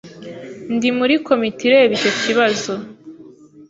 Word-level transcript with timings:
Ndi 0.75 0.89
muri 0.97 1.15
komite 1.27 1.61
ireba 1.67 1.93
icyo 1.97 2.11
kibazo. 2.21 2.71